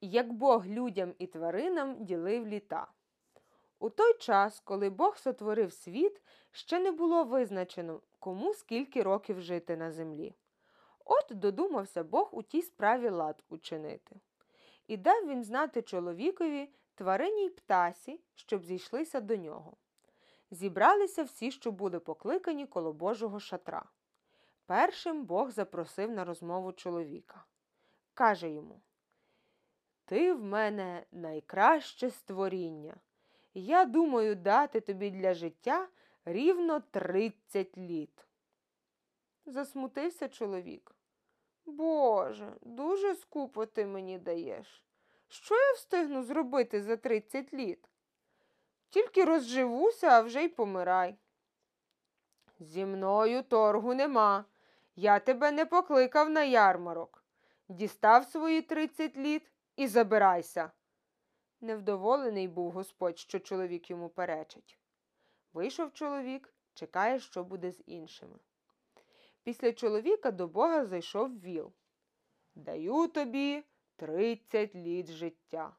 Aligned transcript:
як 0.00 0.32
Бог 0.32 0.66
людям 0.66 1.14
і 1.18 1.26
тваринам 1.26 2.04
ділив 2.04 2.46
літа. 2.46 2.86
У 3.78 3.90
той 3.90 4.14
час, 4.18 4.60
коли 4.60 4.90
Бог 4.90 5.16
сотворив 5.18 5.72
світ, 5.72 6.22
ще 6.50 6.80
не 6.80 6.90
було 6.90 7.24
визначено, 7.24 8.00
кому 8.18 8.54
скільки 8.54 9.02
років 9.02 9.40
жити 9.40 9.76
на 9.76 9.92
землі. 9.92 10.34
От 11.04 11.26
додумався 11.30 12.04
Бог 12.04 12.28
у 12.32 12.42
тій 12.42 12.62
справі 12.62 13.08
лад 13.08 13.44
учинити. 13.48 14.20
І 14.86 14.96
дав 14.96 15.26
він 15.26 15.44
знати 15.44 15.82
чоловікові, 15.82 16.68
тварині 16.94 17.44
й 17.44 17.50
птасі, 17.50 18.20
щоб 18.34 18.64
зійшлися 18.64 19.20
до 19.20 19.36
нього. 19.36 19.76
Зібралися 20.50 21.22
всі, 21.22 21.50
що 21.50 21.72
були 21.72 22.00
покликані 22.00 22.66
коло 22.66 22.92
Божого 22.92 23.40
шатра. 23.40 23.84
Першим 24.66 25.24
Бог 25.24 25.50
запросив 25.50 26.10
на 26.10 26.24
розмову 26.24 26.72
чоловіка. 26.72 27.44
Каже 28.14 28.50
йому: 28.50 28.80
Ти 30.10 30.32
в 30.32 30.44
мене 30.44 31.02
найкраще 31.12 32.10
створіння. 32.10 32.94
Я 33.54 33.84
думаю 33.84 34.34
дати 34.34 34.80
тобі 34.80 35.10
для 35.10 35.34
життя 35.34 35.88
рівно 36.24 36.80
тридцять 36.80 37.78
літ. 37.78 38.26
Засмутився 39.46 40.28
чоловік. 40.28 40.94
Боже, 41.66 42.52
дуже 42.62 43.14
скупо 43.14 43.66
ти 43.66 43.86
мені 43.86 44.18
даєш. 44.18 44.84
Що 45.28 45.54
я 45.54 45.72
встигну 45.72 46.22
зробити 46.22 46.82
за 46.82 46.96
тридцять 46.96 47.54
літ? 47.54 47.88
Тільки 48.88 49.24
розживуся, 49.24 50.08
а 50.08 50.20
вже 50.20 50.44
й 50.44 50.48
помирай. 50.48 51.16
Зі 52.60 52.84
мною 52.84 53.42
торгу 53.42 53.94
нема. 53.94 54.44
Я 54.96 55.18
тебе 55.18 55.52
не 55.52 55.66
покликав 55.66 56.30
на 56.30 56.42
ярмарок. 56.42 57.24
Дістав 57.68 58.24
свої 58.24 58.62
тридцять 58.62 59.16
літ 59.16 59.50
і 59.80 59.86
забирайся. 59.86 60.70
Невдоволений 61.60 62.48
був 62.48 62.70
господь, 62.70 63.18
що 63.18 63.38
чоловік 63.38 63.90
йому 63.90 64.08
перечить. 64.08 64.78
Вийшов 65.52 65.92
чоловік, 65.92 66.54
чекає, 66.74 67.18
що 67.20 67.44
буде 67.44 67.70
з 67.70 67.82
іншими. 67.86 68.38
Після 69.42 69.72
чоловіка 69.72 70.30
до 70.30 70.48
Бога 70.48 70.84
зайшов 70.84 71.40
віл. 71.40 71.72
Даю 72.54 73.06
тобі 73.06 73.64
тридцять 73.96 74.74
літ 74.74 75.10
життя. 75.10 75.76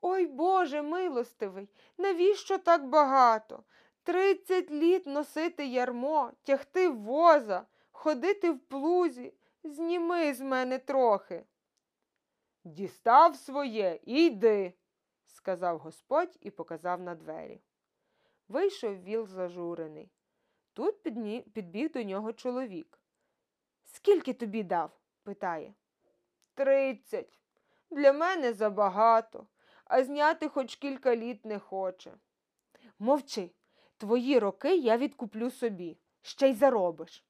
Ой 0.00 0.26
Боже 0.26 0.82
милостивий, 0.82 1.68
навіщо 1.98 2.58
так 2.58 2.88
багато? 2.88 3.64
Тридцять 4.02 4.70
літ 4.70 5.06
носити 5.06 5.66
ярмо, 5.66 6.32
тягти 6.42 6.88
воза, 6.88 7.66
ходити 7.90 8.50
в 8.50 8.58
плузі. 8.58 9.34
Зніми 9.64 10.34
з 10.34 10.40
мене 10.40 10.78
трохи. 10.78 11.44
Дістав 12.64 13.36
своє 13.36 14.00
і 14.04 14.26
йди, 14.26 14.72
сказав 15.26 15.78
господь 15.78 16.38
і 16.40 16.50
показав 16.50 17.00
на 17.00 17.14
двері. 17.14 17.60
Вийшов 18.48 19.02
віл 19.02 19.26
зажурений. 19.26 20.10
Тут 20.72 21.02
підбіг 21.52 21.92
до 21.92 22.02
нього 22.02 22.32
чоловік. 22.32 22.98
Скільки 23.84 24.32
тобі 24.32 24.62
дав? 24.62 25.00
питає. 25.22 25.74
Тридцять. 26.54 27.38
Для 27.90 28.12
мене 28.12 28.52
забагато, 28.52 29.46
а 29.84 30.04
зняти 30.04 30.48
хоч 30.48 30.76
кілька 30.76 31.16
літ 31.16 31.44
не 31.44 31.58
хоче. 31.58 32.14
Мовчи, 32.98 33.50
твої 33.96 34.38
роки 34.38 34.76
я 34.76 34.96
відкуплю 34.96 35.50
собі, 35.50 35.98
ще 36.22 36.48
й 36.48 36.54
заробиш. 36.54 37.27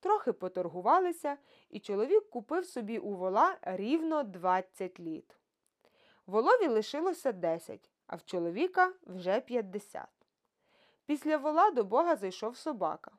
Трохи 0.00 0.32
поторгувалися, 0.32 1.36
і 1.70 1.80
чоловік 1.80 2.30
купив 2.30 2.66
собі 2.66 2.98
у 2.98 3.14
вола 3.14 3.58
рівно 3.62 4.22
20 4.22 5.00
літ. 5.00 5.36
Волові 6.26 6.66
лишилося 6.68 7.32
10, 7.32 7.90
а 8.06 8.16
в 8.16 8.24
чоловіка 8.24 8.92
вже 9.02 9.40
50. 9.40 10.06
Після 11.06 11.36
вола 11.36 11.70
до 11.70 11.84
Бога 11.84 12.16
зайшов 12.16 12.56
собака. 12.56 13.10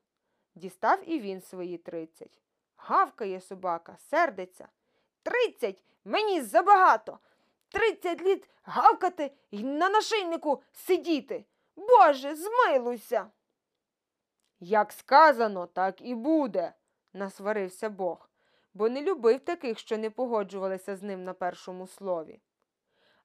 Дістав 0.55 1.09
і 1.09 1.19
він 1.19 1.41
свої 1.41 1.77
30. 1.77 2.41
Гавкає 2.75 3.41
собака, 3.41 3.97
сердиться. 3.97 4.67
Тридцять 5.23 5.83
мені 6.05 6.41
забагато. 6.41 7.19
Тридцять 7.69 8.21
літ 8.21 8.49
гавкати 8.63 9.31
й 9.51 9.63
на 9.63 9.89
нашийнику 9.89 10.61
сидіти. 10.71 11.45
Боже, 11.75 12.35
змилуйся. 12.35 13.31
Як 14.59 14.91
сказано, 14.91 15.67
так 15.67 16.01
і 16.01 16.15
буде, 16.15 16.73
насварився 17.13 17.89
Бог, 17.89 18.29
бо 18.73 18.89
не 18.89 19.01
любив 19.01 19.39
таких, 19.39 19.79
що 19.79 19.97
не 19.97 20.09
погоджувалися 20.09 20.95
з 20.95 21.03
ним 21.03 21.23
на 21.23 21.33
першому 21.33 21.87
слові. 21.87 22.41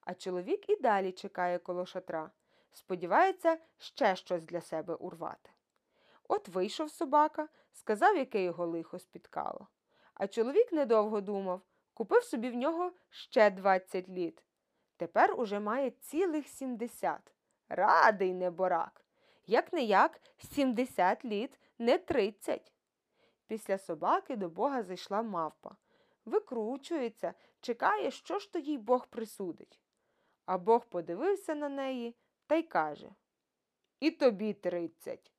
А 0.01 0.15
чоловік 0.15 0.71
і 0.71 0.77
далі 0.77 1.13
чекає 1.13 1.59
коло 1.59 1.87
шатра, 1.87 2.31
сподівається 2.73 3.59
ще 3.79 4.17
щось 4.17 4.45
для 4.45 4.61
себе 4.61 4.95
урвати. 4.95 5.51
От 6.29 6.49
вийшов 6.49 6.91
собака, 6.91 7.49
сказав, 7.73 8.17
яке 8.17 8.43
його 8.43 8.67
лихо 8.67 8.99
спіткало. 8.99 9.69
А 10.15 10.27
чоловік 10.27 10.73
недовго 10.73 11.21
думав, 11.21 11.61
купив 11.95 12.25
собі 12.25 12.51
в 12.51 12.55
нього 12.55 12.93
ще 13.11 13.51
двадцять 13.51 14.09
літ. 14.09 14.45
Тепер 14.97 15.41
уже 15.41 15.61
має 15.61 15.91
цілих 15.91 16.49
сімдесят. 16.49 17.33
Радий 17.69 18.35
неборак. 18.35 19.04
Як 19.47 19.73
не 19.73 19.83
як, 19.83 20.21
сімдесят 20.39 21.25
літ, 21.25 21.59
не 21.79 21.99
тридцять. 21.99 22.73
Після 23.47 23.79
собаки 23.79 24.37
до 24.37 24.49
Бога 24.49 24.83
зайшла 24.83 25.23
мавпа. 25.23 25.77
Викручується, 26.25 27.35
чекає, 27.61 28.11
що 28.11 28.39
ж 28.39 28.53
то 28.53 28.59
їй 28.59 28.79
Бог 28.79 29.07
присудить. 29.07 29.81
А 30.47 30.59
Бог 30.59 30.87
подивився 30.87 31.55
на 31.55 31.69
неї 31.69 32.17
та 32.47 32.55
й 32.55 32.63
каже 32.63 33.11
І 34.01 34.11
тобі 34.11 34.53
тридцять. 34.53 35.33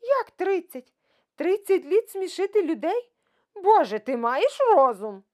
Як 0.00 0.30
тридцять? 0.30 0.94
Тридцять 1.34 1.84
літ 1.84 2.10
смішити 2.10 2.62
людей? 2.62 3.12
Боже, 3.54 3.98
ти 3.98 4.16
маєш 4.16 4.58
розум? 4.74 5.24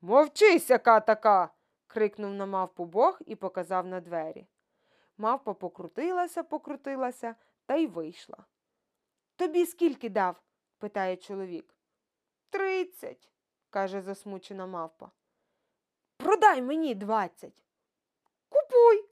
Мовчи, 0.00 0.58
сяка 0.58 1.00
така. 1.00 1.54
крикнув 1.86 2.34
на 2.34 2.46
мавпу 2.46 2.84
Бог 2.84 3.18
і 3.26 3.36
показав 3.36 3.86
на 3.86 4.00
двері. 4.00 4.46
Мавпа 5.18 5.54
покрутилася, 5.54 6.42
покрутилася 6.42 7.34
та 7.66 7.74
й 7.74 7.86
вийшла. 7.86 8.44
Тобі 9.36 9.66
скільки 9.66 10.08
дав? 10.08 10.42
питає 10.78 11.16
чоловік. 11.16 11.74
Тридцять, 12.50 13.30
каже 13.70 14.02
засмучена 14.02 14.66
мавпа. 14.66 15.10
Продай 16.16 16.62
мені 16.62 16.94
двадцять. 16.94 17.64
Купуй. 18.48 19.08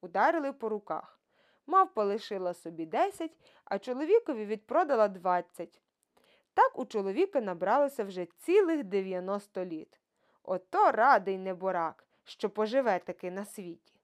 Ударили 0.00 0.52
по 0.52 0.68
руках. 0.68 1.20
Мавпа 1.66 2.04
лишила 2.04 2.54
собі 2.54 2.86
десять, 2.86 3.36
а 3.64 3.78
чоловікові 3.78 4.46
відпродала 4.46 5.08
двадцять. 5.08 5.80
Так 6.54 6.78
у 6.78 6.86
чоловіка 6.86 7.40
набралося 7.40 8.04
вже 8.04 8.26
цілих 8.26 8.84
дев'яносто 8.84 9.64
літ. 9.64 10.00
Ото 10.42 10.92
радий 10.92 11.38
неборак, 11.38 12.06
що 12.24 12.50
поживе 12.50 12.98
таки 12.98 13.30
на 13.30 13.44
світі. 13.44 13.97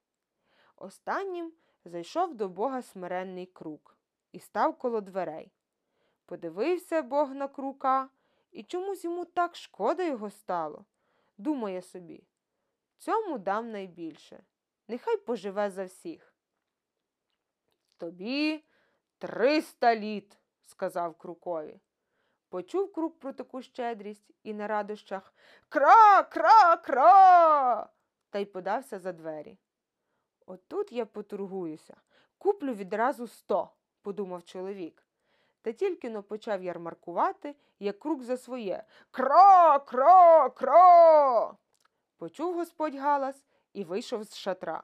Останнім 0.84 1.52
зайшов 1.84 2.34
до 2.34 2.48
Бога 2.48 2.82
смиренний 2.82 3.46
крук 3.46 3.96
і 4.32 4.38
став 4.38 4.78
коло 4.78 5.00
дверей. 5.00 5.52
Подивився 6.26 7.02
Бог 7.02 7.34
на 7.34 7.48
крука, 7.48 8.08
і 8.52 8.62
чомусь 8.62 9.04
йому 9.04 9.24
так 9.24 9.56
шкода 9.56 10.02
його 10.02 10.30
стало. 10.30 10.84
Думає 11.38 11.82
собі, 11.82 12.24
цьому 12.98 13.38
дам 13.38 13.70
найбільше, 13.70 14.44
нехай 14.88 15.16
поживе 15.16 15.70
за 15.70 15.84
всіх. 15.84 16.34
Тобі 17.96 18.64
триста 19.18 19.96
літ, 19.96 20.38
сказав 20.64 21.14
крукові. 21.19 21.80
Почув 22.48 22.92
крук 22.92 23.19
про 23.19 23.32
таку 23.32 23.62
щедрість 23.62 24.30
і 24.42 24.54
на 24.54 24.66
радощах 24.66 25.34
Кра, 25.69 26.22
кра, 26.22 26.76
кра. 26.76 27.88
та 28.30 28.38
й 28.38 28.44
подався 28.44 28.98
за 28.98 29.12
двері. 29.12 29.58
Отут 30.46 30.93
я 30.93 31.06
поторгуюся, 31.06 31.96
куплю 32.38 32.75
відразу 32.75 33.26
сто, 33.26 33.70
подумав 34.02 34.44
чоловік. 34.44 35.06
Та 35.62 35.73
тільки 35.73 36.11
но 36.11 36.23
почав 36.23 36.62
ярмаркувати, 36.62 37.56
як 37.79 37.99
крук 37.99 38.23
за 38.23 38.37
своє 38.37 38.85
Кра, 39.11 39.79
кра, 39.79 40.50
кра. 40.50 41.56
Почув 42.17 42.55
господь 42.55 42.94
галас 42.94 43.46
і 43.73 43.85
вийшов 43.85 44.25
з 44.25 44.37
шатра. 44.37 44.82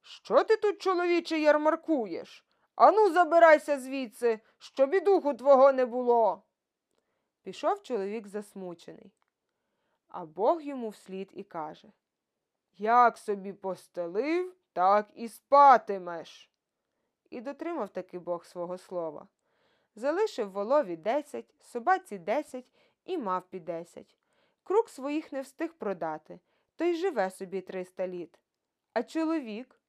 Що 0.00 0.44
ти 0.44 0.56
тут, 0.56 0.82
чоловіче, 0.82 1.40
ярмаркуєш? 1.40 2.44
Ану, 2.74 3.10
забирайся 3.12 3.80
звідси, 3.80 4.40
щоб 4.58 4.94
і 4.94 5.00
духу 5.00 5.34
твого 5.34 5.72
не 5.72 5.86
було. 5.86 6.42
Пішов 7.42 7.82
чоловік 7.82 8.26
засмучений. 8.26 9.12
А 10.08 10.24
Бог 10.24 10.62
йому 10.62 10.88
вслід 10.88 11.30
і 11.32 11.42
каже 11.42 11.88
Як 12.76 13.18
собі 13.18 13.52
постелив, 13.52 14.54
так 14.72 15.10
і 15.14 15.28
спатимеш. 15.28 16.50
І 17.30 17.40
дотримав 17.40 17.88
таки 17.88 18.18
Бог 18.18 18.44
свого 18.44 18.78
слова. 18.78 19.28
Залишив 19.94 20.50
волові 20.50 20.96
десять, 20.96 21.54
собаці 21.60 22.18
десять 22.18 22.66
і 23.04 23.18
мавпі 23.18 23.60
десять. 23.60 24.16
Круг 24.62 24.88
своїх 24.88 25.32
не 25.32 25.40
встиг 25.40 25.72
продати, 25.72 26.40
то 26.76 26.84
й 26.84 26.94
живе 26.94 27.30
собі 27.30 27.60
300 27.60 28.08
літ. 28.08 28.38
А 28.92 29.02
чоловік? 29.02 29.80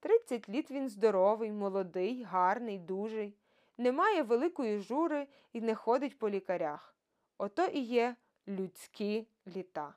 30 0.00 0.48
літ 0.48 0.70
він 0.70 0.88
здоровий, 0.88 1.52
молодий, 1.52 2.22
гарний, 2.22 2.78
дужий, 2.78 3.36
не 3.78 3.92
має 3.92 4.22
великої 4.22 4.78
жури 4.78 5.26
і 5.52 5.60
не 5.60 5.74
ходить 5.74 6.18
по 6.18 6.30
лікарях. 6.30 6.96
Ото 7.38 7.64
і 7.66 7.80
є 7.80 8.16
людські 8.48 9.26
літа. 9.46 9.94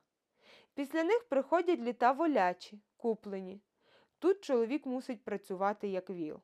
Після 0.73 1.03
них 1.03 1.23
приходять 1.29 1.79
літа 1.79 2.11
волячі, 2.11 2.79
куплені. 2.97 3.61
Тут 4.25 4.41
чоловік 4.41 4.85
мусить 4.85 5.23
працювати 5.23 5.87
як 5.87 6.09
віл, 6.09 6.39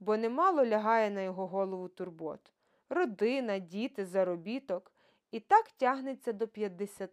бо 0.00 0.16
немало 0.16 0.66
лягає 0.66 1.10
на 1.10 1.20
його 1.20 1.46
голову 1.46 1.88
турбот 1.88 2.52
родина, 2.88 3.58
діти, 3.58 4.06
заробіток, 4.06 4.92
і 5.30 5.40
так 5.40 5.70
тягнеться 5.70 6.32
до 6.32 6.48
50. 6.48 7.10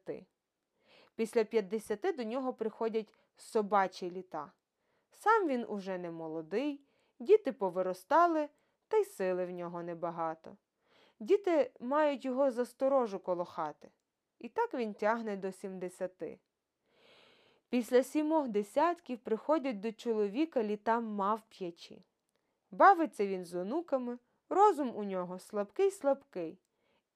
Після 1.16 1.44
50 1.44 2.16
до 2.18 2.24
нього 2.24 2.54
приходять 2.54 3.14
собачі 3.36 4.12
літа. 4.12 4.52
Сам 5.12 5.48
він 5.48 5.66
уже 5.70 5.98
не 5.98 6.12
молодий, 6.12 6.82
діти 7.20 7.52
повиростали, 7.52 8.50
та 8.88 8.98
й 8.98 9.06
сили 9.06 9.46
в 9.46 9.52
нього 9.52 9.84
небагато. 9.84 10.58
Діти 11.20 11.72
мають 11.80 12.26
його 12.26 12.52
за 12.52 12.66
сторожу 12.66 13.20
коло 13.20 13.46
хати. 13.46 13.92
І 14.40 14.50
так 14.50 14.74
він 14.74 14.94
тягне 14.94 15.38
до 15.38 15.52
70. 15.52 16.40
Після 17.70 18.04
сімох 18.04 18.48
десятків 18.48 19.20
приходять 19.20 19.80
до 19.80 19.92
чоловіка 19.92 20.64
літа 20.64 21.00
мавп'ячі. 21.00 22.06
Бавиться 22.72 23.28
він 23.28 23.46
з 23.46 23.56
онуками, 23.56 24.20
розум 24.50 24.96
у 24.96 25.04
нього 25.04 25.40
слабкий 25.40 25.92
слабкий. 25.92 26.60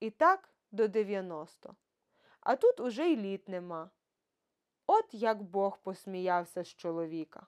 І 0.00 0.10
так 0.10 0.48
до 0.70 0.88
90. 0.88 1.74
А 2.40 2.56
тут 2.56 2.80
уже 2.80 3.08
й 3.08 3.16
літ 3.16 3.48
нема. 3.48 3.90
От 4.86 5.14
як 5.14 5.42
Бог 5.42 5.78
посміявся 5.78 6.64
з 6.64 6.68
чоловіка. 6.68 7.46